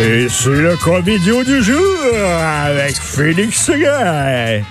Et 0.00 0.28
c'est 0.28 0.50
le 0.50 0.76
comédio 0.76 1.42
du 1.42 1.60
jour 1.60 1.96
avec 2.64 2.94
Félix 2.96 3.64
Seguin. 3.64 4.62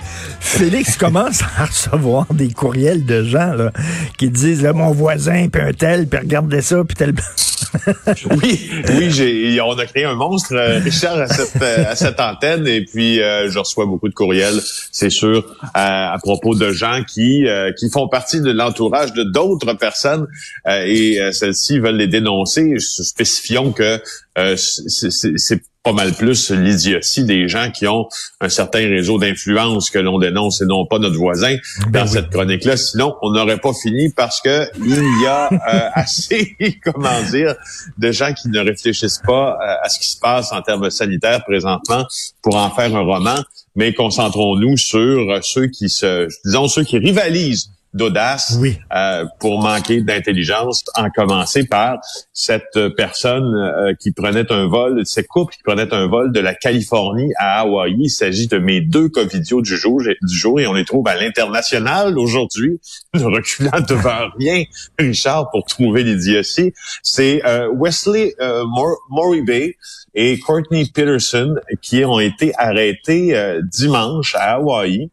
Félix 0.48 0.96
commence 0.96 1.42
à 1.42 1.66
recevoir 1.66 2.26
des 2.32 2.48
courriels 2.48 3.04
de 3.04 3.22
gens 3.22 3.52
là, 3.52 3.70
qui 4.16 4.30
disent 4.30 4.62
là, 4.62 4.72
mon 4.72 4.92
voisin, 4.92 5.48
puis 5.48 5.62
un 5.62 5.72
tel, 5.72 6.08
puis 6.08 6.18
regardez 6.18 6.62
ça, 6.62 6.82
puis 6.84 6.96
tel. 6.96 7.12
oui, 8.42 8.70
oui, 8.88 9.60
on 9.60 9.78
a 9.78 9.86
créé 9.86 10.04
un 10.04 10.14
monstre, 10.14 10.54
euh, 10.54 10.78
Richard, 10.78 11.18
à 11.18 11.28
cette, 11.28 11.62
euh, 11.62 11.84
à 11.86 11.94
cette 11.94 12.18
antenne, 12.18 12.66
et 12.66 12.84
puis 12.84 13.20
euh, 13.20 13.50
je 13.50 13.58
reçois 13.58 13.84
beaucoup 13.86 14.08
de 14.08 14.14
courriels, 14.14 14.58
c'est 14.90 15.10
sûr, 15.10 15.44
à, 15.74 16.16
propos 16.22 16.54
de 16.54 16.72
gens 16.72 17.02
qui 17.06 17.46
qui 17.78 17.90
font 17.90 18.08
partie 18.08 18.40
de 18.40 18.50
l'entourage 18.50 19.12
de 19.12 19.24
d'autres 19.24 19.74
personnes, 19.74 20.26
et 20.66 21.20
celles-ci 21.32 21.78
veulent 21.78 21.96
les 21.96 22.08
dénoncer. 22.08 22.74
Spécifions 22.78 23.72
que 23.72 24.00
c'est 24.56 25.62
pas 25.82 25.92
mal 25.92 26.12
plus 26.12 26.50
l'idiotie 26.50 27.24
des 27.24 27.48
gens 27.48 27.70
qui 27.70 27.86
ont 27.86 28.08
un 28.40 28.48
certain 28.48 28.80
réseau 28.80 29.18
d'influence 29.18 29.90
que 29.90 29.98
l'on 29.98 30.18
dénonce 30.18 30.60
et 30.60 30.66
non 30.66 30.86
pas 30.86 30.98
notre 30.98 31.16
voisin 31.16 31.56
ben 31.88 32.00
dans 32.00 32.06
cette 32.06 32.30
chronique-là. 32.30 32.76
Sinon, 32.76 33.14
on 33.22 33.30
n'aurait 33.30 33.58
pas 33.58 33.72
fini 33.72 34.12
parce 34.12 34.40
que 34.40 34.66
il 34.84 35.22
y 35.22 35.26
a 35.26 35.48
euh, 35.52 35.90
assez, 35.94 36.56
comment 36.84 37.22
dire, 37.30 37.54
de 37.96 38.12
gens 38.12 38.32
qui 38.34 38.48
ne 38.48 38.60
réfléchissent 38.60 39.22
pas 39.24 39.52
euh, 39.52 39.74
à 39.82 39.88
ce 39.88 39.98
qui 39.98 40.08
se 40.08 40.18
passe 40.18 40.52
en 40.52 40.62
termes 40.62 40.90
sanitaires 40.90 41.44
présentement 41.44 42.04
pour 42.42 42.56
en 42.56 42.70
faire 42.70 42.94
un 42.94 43.02
roman, 43.02 43.42
mais 43.76 43.94
concentrons-nous 43.94 44.76
sur 44.76 45.38
ceux 45.42 45.68
qui 45.68 45.88
se, 45.88 46.28
disons, 46.44 46.68
ceux 46.68 46.84
qui 46.84 46.98
rivalisent 46.98 47.70
d'audace 47.98 48.56
oui. 48.60 48.78
euh, 48.94 49.26
pour 49.40 49.60
manquer 49.60 50.00
d'intelligence, 50.00 50.84
en 50.94 51.10
commencer 51.10 51.66
par 51.66 51.98
cette 52.32 52.78
personne 52.96 53.54
euh, 53.54 53.94
qui 54.00 54.12
prenait 54.12 54.50
un 54.50 54.66
vol, 54.66 55.02
cette 55.04 55.26
couple 55.26 55.54
qui 55.54 55.62
prenait 55.62 55.92
un 55.92 56.06
vol 56.06 56.32
de 56.32 56.40
la 56.40 56.54
Californie 56.54 57.32
à 57.36 57.60
Hawaï. 57.60 57.94
Il 57.98 58.08
s'agit 58.08 58.48
de 58.48 58.58
mes 58.58 58.80
deux 58.80 59.08
covidios 59.08 59.60
du 59.60 59.76
jour, 59.76 60.00
du 60.00 60.36
jour 60.36 60.60
et 60.60 60.66
on 60.66 60.72
les 60.72 60.84
trouve 60.84 61.06
à 61.08 61.16
l'international 61.16 62.18
aujourd'hui, 62.18 62.80
ne 63.14 63.24
reculant 63.24 63.80
devant 63.86 64.30
rien, 64.38 64.64
Richard, 64.98 65.50
pour 65.50 65.64
trouver 65.64 66.04
l'idiotie. 66.04 66.72
C'est 67.02 67.44
euh, 67.44 67.68
Wesley 67.74 68.34
euh, 68.40 68.64
Moribay 69.10 69.76
et 70.14 70.38
Courtney 70.38 70.90
Peterson 70.92 71.56
qui 71.82 72.04
ont 72.04 72.20
été 72.20 72.52
arrêtés 72.56 73.36
euh, 73.36 73.60
dimanche 73.64 74.34
à 74.34 74.54
Hawaï. 74.54 75.10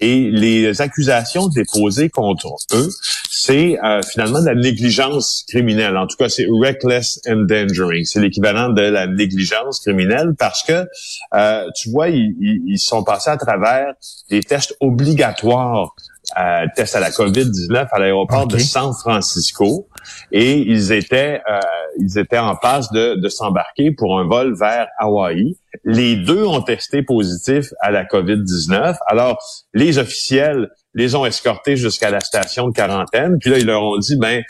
Et 0.00 0.30
les 0.30 0.80
accusations 0.80 1.48
déposées 1.48 2.08
contre 2.08 2.56
eux, 2.72 2.88
c'est 3.30 3.78
euh, 3.82 4.00
finalement 4.02 4.40
de 4.40 4.46
la 4.46 4.54
négligence 4.54 5.44
criminelle. 5.48 5.96
En 5.96 6.06
tout 6.06 6.16
cas, 6.16 6.28
c'est 6.28 6.46
reckless 6.48 7.20
endangering. 7.28 8.04
C'est 8.04 8.20
l'équivalent 8.20 8.70
de 8.70 8.82
la 8.82 9.06
négligence 9.06 9.80
criminelle 9.80 10.34
parce 10.38 10.62
que, 10.62 10.86
euh, 11.34 11.66
tu 11.76 11.90
vois, 11.90 12.08
ils, 12.08 12.34
ils, 12.38 12.78
sont 12.78 13.02
passés 13.02 13.30
à 13.30 13.36
travers 13.36 13.94
des 14.30 14.42
tests 14.42 14.74
obligatoires 14.80 15.94
euh, 16.38 16.66
tests 16.74 16.96
à 16.96 17.00
la 17.00 17.10
COVID-19 17.10 17.88
à 17.90 17.98
l'aéroport 17.98 18.46
de 18.46 18.58
San 18.58 18.92
Francisco 18.92 19.88
et 20.32 20.58
ils 20.58 20.92
étaient 20.92 21.40
euh, 21.50 21.60
ils 21.98 22.18
étaient 22.18 22.38
en 22.38 22.56
passe 22.56 22.90
de, 22.92 23.16
de 23.16 23.28
s'embarquer 23.28 23.90
pour 23.90 24.18
un 24.18 24.26
vol 24.26 24.56
vers 24.58 24.86
Hawaï. 24.98 25.56
Les 25.84 26.16
deux 26.16 26.44
ont 26.44 26.62
testé 26.62 27.02
positif 27.02 27.72
à 27.80 27.90
la 27.90 28.04
COVID-19. 28.04 28.96
Alors 29.08 29.38
les 29.74 29.98
officiels 29.98 30.68
les 30.94 31.14
ont 31.14 31.24
escortés 31.24 31.76
jusqu'à 31.76 32.10
la 32.10 32.20
station 32.20 32.68
de 32.68 32.72
quarantaine. 32.72 33.38
Puis 33.38 33.50
là, 33.50 33.58
ils 33.58 33.66
leur 33.66 33.82
ont 33.82 33.98
dit, 33.98 34.16
ben, 34.16 34.42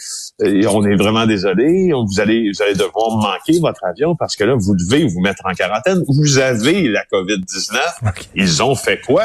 euh, 0.43 0.63
on 0.71 0.85
est 0.85 0.97
vraiment 0.97 1.27
désolé, 1.27 1.93
vous 1.93 2.21
allez, 2.21 2.51
vous 2.51 2.63
allez 2.63 2.75
devoir 2.75 3.17
manquer 3.17 3.61
votre 3.61 3.85
avion 3.85 4.17
parce 4.17 4.37
que 4.37 4.45
là, 4.45 4.55
vous 4.59 4.75
devez 4.75 5.05
vous 5.05 5.21
mettre 5.21 5.43
en 5.45 5.53
quarantaine. 5.53 6.03
Vous 6.09 6.39
avez 6.39 6.89
la 6.89 7.05
COVID-19. 7.13 7.79
Ils 8.35 8.63
ont 8.63 8.75
fait 8.75 9.01
quoi? 9.01 9.25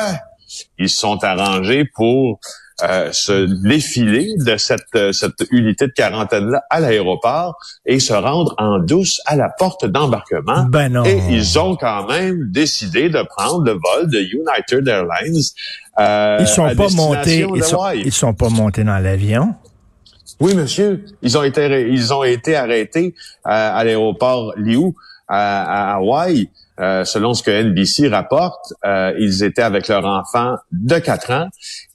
Ils 0.78 0.90
se 0.90 0.98
sont 0.98 1.24
arrangés 1.24 1.86
pour 1.86 2.40
euh, 2.84 3.10
se 3.14 3.46
défiler 3.64 4.34
de 4.38 4.58
cette, 4.58 4.82
euh, 4.96 5.14
cette 5.14 5.46
unité 5.50 5.88
de 5.88 5.94
quarantaine-là 5.94 6.62
à 6.70 6.82
l'aéroport 6.82 7.56
et 7.86 8.02
se 8.02 8.12
rendre 8.12 8.54
en 8.58 8.80
douce 8.80 9.22
à 9.26 9.38
la 9.38 9.48
porte 9.48 9.86
d'embarquement. 9.86 10.66
Ben 10.66 10.90
non. 10.90 11.06
Et 11.06 11.22
ils 11.30 11.58
ont 11.58 11.78
quand 11.78 12.06
même 12.08 12.52
décidé 12.52 13.10
de 13.10 13.24
prendre 13.24 13.64
le 13.64 13.72
vol 13.72 14.10
de 14.12 14.20
United 14.20 14.86
Airlines. 14.86 15.42
Euh, 16.00 16.38
ils 16.42 16.48
sont 16.48 16.76
pas 16.76 16.90
montés. 16.90 17.48
Ils 17.56 17.64
sont, 17.64 17.90
ils 17.92 18.12
sont 18.12 18.34
pas 18.34 18.50
montés 18.50 18.84
dans 18.84 19.00
l'avion? 19.00 19.56
Oui, 20.42 20.54
monsieur. 20.54 21.06
Ils 21.22 21.38
ont 21.38 21.44
été, 21.44 21.88
ils 21.90 22.14
ont 22.14 22.26
été 22.26 22.58
arrêtés 22.58 23.16
à 23.46 23.82
l'aéroport 23.86 24.54
Liu 24.58 24.94
à, 25.30 25.94
à 25.94 25.96
Hawaï. 25.96 26.50
Euh, 26.82 27.06
selon 27.06 27.34
ce 27.34 27.42
que 27.42 27.52
NBC 27.52 28.10
rapporte, 28.10 28.74
euh, 28.84 29.14
ils 29.18 29.44
étaient 29.44 29.62
avec 29.62 29.88
leur 29.88 30.06
enfant 30.06 30.56
de 30.74 31.00
4 31.00 31.32
ans 31.32 31.48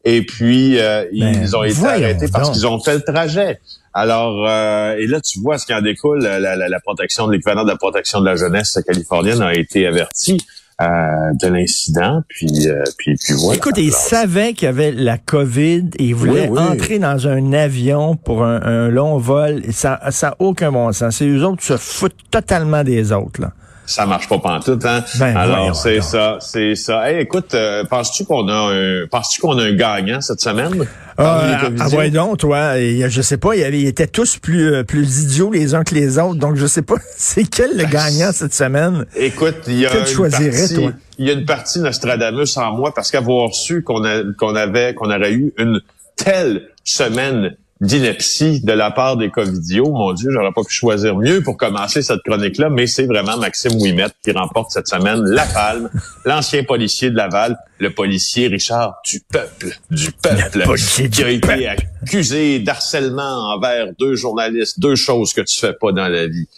et 0.07 0.25
puis 0.25 0.79
euh, 0.79 1.05
ben, 1.13 1.39
ils 1.43 1.55
ont 1.55 1.65
été 1.65 1.85
arrêtés 1.85 2.29
parce 2.33 2.51
qu'ils 2.51 2.67
ont 2.67 2.81
fait 2.81 2.95
le 2.95 3.03
trajet. 3.03 3.61
Alors, 3.93 4.49
et 4.97 5.07
là, 5.07 5.21
tu 5.21 5.41
vois 5.41 5.59
ce 5.59 5.67
qui 5.67 5.75
en 5.75 5.83
découle, 5.83 6.21
la, 6.21 6.39
la, 6.39 6.57
la 6.57 6.81
protection 6.81 7.27
de 7.27 7.33
l'équivalent 7.33 7.65
de 7.65 7.71
la 7.71 7.77
protection 7.77 8.21
de 8.21 8.25
la 8.25 8.37
jeunesse 8.37 8.79
californienne 8.87 9.43
a 9.43 9.53
été 9.53 9.87
avertie. 9.87 10.39
de 10.81 11.47
l'incident, 11.49 12.23
puis, 12.27 12.69
puis, 12.97 13.17
puis 13.17 13.35
voilà. 13.35 13.59
Écoute, 13.59 13.75
ils 13.77 13.93
savaient 13.93 14.55
qu'il 14.55 14.65
y 14.65 14.69
avait 14.69 14.93
la 14.93 15.19
COVID 15.19 15.91
et 15.99 16.05
ils 16.05 16.15
voulaient 16.15 16.49
entrer 16.49 16.99
dans 16.99 17.29
un 17.29 17.53
avion 17.53 18.17
pour 18.17 18.45
un, 18.45 18.63
un 18.63 18.89
long 18.89 19.19
vol. 19.19 19.61
Et 19.67 19.73
ça 19.73 20.01
n'a 20.23 20.37
aucun 20.39 20.73
bon 20.73 20.91
sens. 20.93 21.17
C'est 21.17 21.27
eux 21.27 21.45
autres 21.45 21.61
qui 21.61 21.67
se 21.67 21.77
foutent 21.77 22.31
totalement 22.31 22.83
des 22.83 23.13
autres. 23.13 23.43
Là 23.43 23.53
ça 23.87 24.07
marche 24.07 24.29
pas 24.29 24.39
pantoute, 24.39 24.85
hein? 24.85 25.05
Ben, 25.19 25.37
Alors, 25.37 25.75
c'est 25.75 26.01
ça, 26.01 26.39
c'est 26.41 26.75
ça. 26.75 27.11
Hey, 27.11 27.21
écoute, 27.23 27.55
euh, 27.55 27.85
penses-tu 27.85 28.25
qu'on 28.25 28.49
a 28.49 28.73
un 28.73 29.07
penses-tu 29.11 29.41
qu'on 29.41 29.59
a 29.59 29.65
un 29.65 29.75
gagnant 29.75 30.21
cette 30.21 30.41
semaine? 30.41 30.87
Ah, 31.19 31.69
ah 31.79 31.89
ouais 31.89 32.11
donc, 32.11 32.39
toi, 32.39 32.79
je 32.79 33.23
sais 33.23 33.37
pas, 33.37 33.55
ils, 33.55 33.87
étaient 33.87 34.07
tous 34.07 34.39
plus 34.39 34.73
euh, 34.73 34.85
plus 34.85 35.23
idiots 35.23 35.51
les 35.51 35.75
uns 35.75 35.85
que 35.85 35.95
les 35.95 36.19
autres, 36.19 36.37
donc 36.37 36.57
je 36.57 36.67
sais 36.67 36.83
pas 36.83 36.95
c'est 37.17 37.45
quel 37.45 37.73
le 37.73 37.85
ben, 37.85 37.91
gagnant 37.91 38.33
cette 38.33 38.55
semaine? 38.55 39.05
Écoute, 39.17 39.57
il 39.67 39.81
y 39.81 39.87
a 39.87 39.93
une 39.93 40.31
partie, 40.31 40.91
il 41.19 41.27
y 41.27 41.31
a 41.31 41.33
une 41.35 41.45
partie 41.45 41.81
Nostradamus 41.81 42.57
en 42.57 42.73
moi 42.73 42.93
parce 42.95 43.11
qu'avoir 43.11 43.53
su 43.55 43.83
qu'on 43.83 44.03
qu'on 44.39 44.55
avait 44.55 44.95
qu'on 44.95 45.11
aurait 45.11 45.33
eu 45.33 45.53
une 45.59 45.81
telle 46.17 46.69
semaine 46.85 47.57
d'ineptie 47.81 48.61
de 48.61 48.73
la 48.73 48.91
part 48.91 49.17
des 49.17 49.31
Covidios. 49.31 49.91
Mon 49.91 50.13
Dieu, 50.13 50.31
j'aurais 50.31 50.53
pas 50.53 50.63
pu 50.63 50.73
choisir 50.73 51.17
mieux 51.17 51.43
pour 51.43 51.57
commencer 51.57 52.03
cette 52.03 52.21
chronique-là, 52.23 52.69
mais 52.69 52.87
c'est 52.87 53.07
vraiment 53.07 53.39
Maxime 53.39 53.73
Ouimet 53.81 54.09
qui 54.23 54.33
remporte 54.33 54.71
cette 54.71 54.89
semaine 54.89 55.23
la 55.25 55.47
palme, 55.47 55.91
l'ancien 56.27 56.63
policier 56.65 57.11
de 57.11 57.17
Laval, 57.17 57.57
le 57.79 57.91
policier 57.91 58.49
Richard 58.49 59.01
du 59.07 59.21
peuple, 59.21 59.79
du 59.91 60.13
peuple, 60.13 60.65
qui 61.11 61.23
a 61.23 61.31
été 61.31 61.69
accusé 61.69 62.59
d'harcèlement 62.59 63.55
envers 63.55 63.87
deux 63.99 64.15
journalistes, 64.15 64.79
deux 64.79 64.97
choses 64.97 65.33
que 65.33 65.41
tu 65.41 65.59
fais 65.59 65.73
pas 65.73 65.93
dans 65.93 66.09
la 66.09 66.27
vie. 66.27 66.49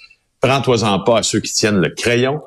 Prends-toi-en 0.40 0.98
pas 1.00 1.18
à 1.18 1.22
ceux 1.22 1.38
qui 1.38 1.52
tiennent 1.52 1.80
le 1.80 1.90
crayon, 1.90 2.42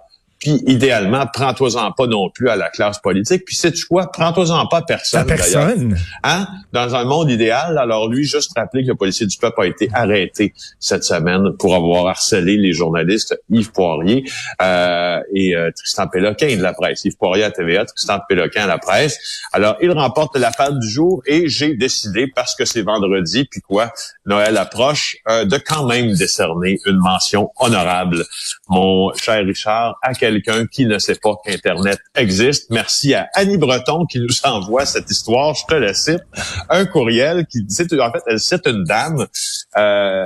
puis 0.46 0.62
idéalement, 0.68 1.26
prends-toi-en 1.34 1.92
pas 1.92 2.06
non 2.06 2.30
plus 2.30 2.50
à 2.50 2.56
la 2.56 2.70
classe 2.70 3.00
politique. 3.00 3.46
Puis 3.46 3.56
sais-tu 3.56 3.88
quoi? 3.88 4.12
Prends-toi-en 4.12 4.68
pas 4.68 4.78
à 4.78 4.82
personne. 4.84 5.22
À 5.22 5.26
personne. 5.26 5.98
Hein? 6.22 6.48
Dans 6.72 6.94
un 6.94 7.04
monde 7.04 7.32
idéal, 7.32 7.80
alors 7.80 8.08
lui, 8.08 8.26
juste 8.26 8.52
rappeler 8.56 8.84
que 8.84 8.90
le 8.90 8.96
policier 8.96 9.26
du 9.26 9.36
peuple 9.38 9.60
a 9.62 9.66
été 9.66 9.90
arrêté 9.92 10.54
cette 10.80 11.04
semaine 11.04 11.58
pour 11.58 11.74
avoir 11.74 12.06
harcelé 12.06 12.58
les 12.58 12.74
journalistes 12.74 13.36
Yves 13.50 13.72
Poirier 13.72 14.24
euh, 14.62 15.20
et 15.34 15.56
euh, 15.56 15.72
Tristan 15.76 16.08
Péloquin 16.10 16.56
de 16.56 16.62
la 16.62 16.74
presse. 16.74 17.04
Yves 17.06 17.18
Poirier 17.18 17.46
à 17.46 17.50
TVA, 17.50 17.86
Tristan 17.86 18.20
Péloquin 18.30 18.66
à 18.66 18.68
la 18.68 18.78
presse. 18.78 19.18
Alors, 19.52 19.78
il 19.82 19.92
remporte 19.94 20.38
la 20.38 20.52
femme 20.52 20.78
du 20.78 20.88
jour 20.88 21.24
et 21.26 21.48
j'ai 21.48 21.74
décidé, 21.74 22.28
parce 22.28 22.54
que 22.54 22.66
c'est 22.66 22.84
vendredi, 22.84 23.48
puis 23.50 23.62
quoi, 23.62 23.92
Noël 24.28 24.58
approche, 24.58 25.18
euh, 25.28 25.44
de 25.46 25.58
quand 25.58 25.88
même 25.88 26.14
décerner 26.14 26.78
une 26.86 26.98
mention 26.98 27.50
honorable. 27.58 28.24
Mon 28.70 29.12
cher 29.16 29.44
Richard, 29.44 29.98
à 30.04 30.14
quel 30.14 30.35
quelqu'un 30.42 30.66
qui 30.68 30.86
ne 30.86 31.00
sait 31.00 31.16
pas 31.16 31.36
qu'Internet 31.44 32.00
existe. 32.16 32.70
Merci 32.70 33.14
à 33.14 33.28
Annie 33.34 33.58
Breton 33.58 34.06
qui 34.06 34.20
nous 34.20 34.28
envoie 34.44 34.86
cette 34.86 35.10
histoire. 35.10 35.54
Je 35.56 35.66
te 35.68 35.76
la 35.76 35.94
cite. 35.94 36.22
Un 36.70 36.86
courriel 36.86 37.46
qui 37.48 37.64
dit, 37.64 38.00
en 38.00 38.12
fait, 38.12 38.22
elle 38.28 38.40
cite 38.40 38.66
une 38.66 38.84
dame 38.84 39.28
euh, 39.78 40.26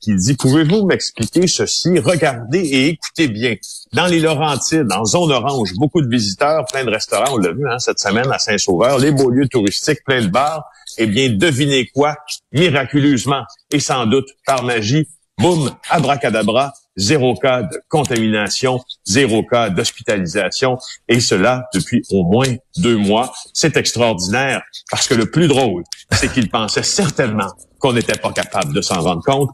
qui 0.00 0.14
dit, 0.16 0.34
pouvez-vous 0.34 0.86
m'expliquer 0.86 1.46
ceci? 1.46 1.98
Regardez 1.98 2.60
et 2.60 2.88
écoutez 2.88 3.28
bien. 3.28 3.54
Dans 3.92 4.06
les 4.06 4.20
Laurentides, 4.20 4.92
en 4.92 5.04
zone 5.04 5.32
orange, 5.32 5.72
beaucoup 5.76 6.02
de 6.02 6.08
visiteurs, 6.08 6.64
plein 6.66 6.84
de 6.84 6.90
restaurants, 6.90 7.34
on 7.34 7.38
l'a 7.38 7.52
vu 7.52 7.68
hein, 7.68 7.78
cette 7.78 7.98
semaine 7.98 8.30
à 8.32 8.38
Saint-Sauveur, 8.38 8.98
les 8.98 9.12
beaux 9.12 9.30
lieux 9.30 9.48
touristiques, 9.48 10.02
plein 10.04 10.22
de 10.22 10.28
bars. 10.28 10.64
Eh 10.98 11.06
bien, 11.06 11.30
devinez 11.30 11.86
quoi? 11.94 12.16
Miraculeusement, 12.52 13.42
et 13.70 13.80
sans 13.80 14.06
doute 14.06 14.28
par 14.46 14.62
magie, 14.62 15.08
boum, 15.38 15.70
abracadabra, 15.90 16.72
zéro 16.96 17.34
cas 17.34 17.62
de 17.62 17.80
contamination, 17.88 18.80
zéro 19.04 19.42
cas 19.42 19.70
d'hospitalisation, 19.70 20.78
et 21.08 21.20
cela 21.20 21.68
depuis 21.74 22.02
au 22.10 22.24
moins 22.24 22.54
deux 22.76 22.96
mois. 22.96 23.32
C'est 23.52 23.76
extraordinaire, 23.76 24.62
parce 24.90 25.06
que 25.06 25.14
le 25.14 25.30
plus 25.30 25.48
drôle, 25.48 25.84
c'est 26.12 26.32
qu'ils 26.32 26.50
pensaient 26.50 26.82
certainement 26.82 27.52
qu'on 27.78 27.92
n'était 27.92 28.18
pas 28.18 28.32
capable 28.32 28.72
de 28.72 28.80
s'en 28.80 29.00
rendre 29.00 29.22
compte. 29.22 29.50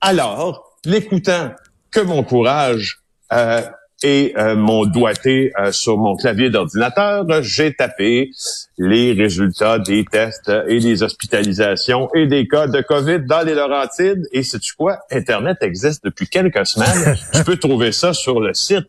Alors, 0.00 0.78
l'écoutant 0.84 1.52
que 1.90 2.00
mon 2.00 2.22
courage 2.22 3.02
euh, 3.32 3.62
et 4.04 4.34
euh, 4.36 4.56
mon 4.56 4.84
doigté 4.86 5.52
euh, 5.58 5.72
sur 5.72 5.98
mon 5.98 6.16
clavier 6.16 6.50
d'ordinateur, 6.50 7.24
j'ai 7.42 7.72
tapé 7.74 8.30
les 8.78 9.12
résultats 9.12 9.78
des 9.78 10.04
tests 10.04 10.52
et 10.68 10.80
des 10.80 11.02
hospitalisations 11.02 12.08
et 12.14 12.26
des 12.26 12.48
cas 12.48 12.66
de 12.66 12.80
COVID 12.80 13.20
dans 13.26 13.42
les 13.42 13.54
Laurentides. 13.54 14.26
Et 14.32 14.42
sais-tu 14.42 14.74
quoi? 14.74 14.98
Internet 15.10 15.58
existe 15.60 16.04
depuis 16.04 16.28
quelques 16.28 16.66
semaines. 16.66 17.16
tu 17.34 17.44
peux 17.44 17.56
trouver 17.56 17.92
ça 17.92 18.12
sur 18.12 18.40
le 18.40 18.54
site 18.54 18.86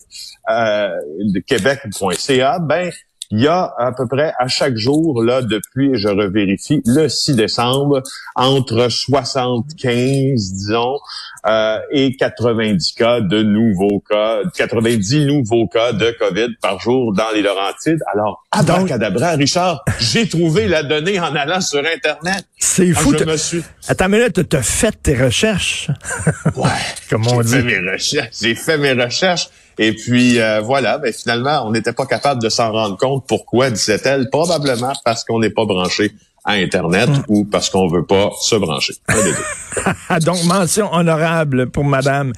euh, 0.50 0.90
de 1.20 1.40
québec.ca. 1.40 2.60
Ben, 2.60 2.92
il 3.34 3.42
y 3.42 3.48
a 3.48 3.74
à 3.80 3.92
peu 3.92 4.06
près 4.06 4.32
à 4.38 4.48
chaque 4.48 4.78
jour, 4.78 5.24
là, 5.24 5.42
depuis, 5.42 5.96
je 5.96 6.08
revérifie, 6.08 6.84
le 6.86 7.10
6 7.10 7.36
décembre, 7.36 8.04
entre 8.36 8.90
75, 8.90 10.54
disons, 10.54 11.00
euh, 11.48 11.80
et 11.92 12.16
90 12.16 12.94
cas 12.94 13.22
de 13.22 13.42
nouveaux 13.42 14.04
cas, 14.08 14.42
90 14.56 15.26
nouveaux 15.26 15.66
cas 15.68 15.94
de 15.94 16.16
COVID 16.20 16.58
par 16.62 16.80
jour 16.80 17.12
dans 17.12 17.32
les 17.34 17.42
Laurentides. 17.42 18.04
Alors, 18.14 18.44
abracadabra, 18.52 19.32
Richard, 19.32 19.84
j'ai 20.00 20.30
trouvé 20.30 20.68
la 20.68 20.84
donnée 20.84 21.20
en 21.20 21.36
allant 21.36 21.60
sur 21.60 21.80
Internet. 21.80 22.46
C'est 22.60 22.92
ah, 22.96 23.00
fou. 23.00 23.16
je 23.18 23.24
me 23.24 23.36
suis... 23.36 23.64
Attends, 23.88 24.10
mais 24.10 24.20
là, 24.20 24.30
tu 24.30 24.46
as 24.56 24.62
fait 24.62 24.96
tes 25.02 25.16
recherches? 25.16 25.90
ouais. 26.56 26.70
Comme 27.10 27.26
on 27.28 27.42
dit. 27.42 27.52
Fait 27.52 27.64
mes 27.64 27.92
recherches. 27.92 28.36
J'ai 28.40 28.54
fait 28.54 28.78
mes 28.78 28.94
recherches. 28.94 29.50
Et 29.78 29.94
puis 29.94 30.40
euh, 30.40 30.62
voilà, 30.62 30.98
ben, 30.98 31.12
finalement, 31.12 31.66
on 31.66 31.72
n'était 31.72 31.94
pas 31.94 32.06
capable 32.06 32.42
de 32.42 32.50
s'en 32.50 32.72
rendre 32.72 32.98
compte. 32.98 33.26
Pourquoi, 33.28 33.70
disait-elle? 33.70 34.30
Probablement 34.30 34.94
parce 35.04 35.24
qu'on 35.24 35.40
n'est 35.40 35.50
pas 35.50 35.66
branché 35.66 36.12
à 36.46 36.54
Internet 36.54 37.10
hmm. 37.10 37.24
ou 37.30 37.46
parce 37.46 37.70
qu'on 37.70 37.88
veut 37.88 38.06
pas 38.06 38.32
se 38.42 38.56
brancher. 38.56 38.94
Donc, 40.26 40.44
mention 40.44 40.94
honorable 40.94 41.70
pour 41.70 41.86
Madame 41.86 42.32